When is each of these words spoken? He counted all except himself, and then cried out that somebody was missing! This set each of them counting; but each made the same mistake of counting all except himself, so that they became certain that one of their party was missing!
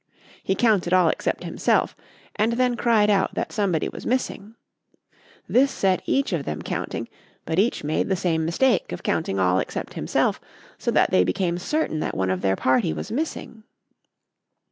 He 0.43 0.55
counted 0.55 0.93
all 0.93 1.09
except 1.09 1.43
himself, 1.43 1.95
and 2.35 2.53
then 2.53 2.75
cried 2.75 3.11
out 3.11 3.35
that 3.35 3.51
somebody 3.53 3.87
was 3.87 4.03
missing! 4.03 4.55
This 5.47 5.69
set 5.69 6.01
each 6.07 6.33
of 6.33 6.43
them 6.43 6.63
counting; 6.63 7.07
but 7.45 7.59
each 7.59 7.83
made 7.83 8.09
the 8.09 8.15
same 8.15 8.43
mistake 8.43 8.91
of 8.91 9.03
counting 9.03 9.39
all 9.39 9.59
except 9.59 9.93
himself, 9.93 10.41
so 10.79 10.89
that 10.89 11.11
they 11.11 11.23
became 11.23 11.59
certain 11.59 11.99
that 11.99 12.17
one 12.17 12.31
of 12.31 12.41
their 12.41 12.55
party 12.55 12.91
was 12.93 13.11
missing! 13.11 13.61